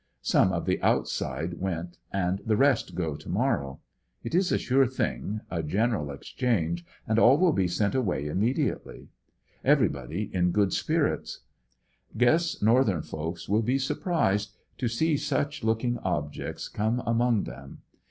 Some 0.23 0.51
of 0.51 0.65
the 0.65 0.81
outside 0.81 1.59
went 1.59 1.99
and 2.11 2.41
the 2.43 2.57
rest 2.57 2.95
go 2.95 3.15
to 3.15 3.29
mor 3.29 3.59
row. 3.59 3.79
It 4.23 4.33
is 4.33 4.51
a 4.51 4.57
sure 4.57 4.87
thing— 4.87 5.41
a 5.51 5.61
general 5.61 6.09
exchange 6.09 6.83
and 7.07 7.19
all 7.19 7.37
will 7.37 7.51
be 7.53 7.67
sent 7.67 7.93
aw^ay 7.93 8.25
immediately. 8.25 9.09
Everybody 9.63 10.31
in 10.33 10.49
good 10.49 10.73
spirits. 10.73 11.41
Guess 12.17 12.63
northern 12.63 13.03
folks 13.03 13.47
will 13.47 13.61
be 13.61 13.77
surprised 13.77 14.57
to 14.79 14.87
see 14.87 15.17
such 15.17 15.63
looking 15.63 15.99
objects 15.99 16.67
come 16.67 17.03
among 17.05 17.43
them. 17.43 17.83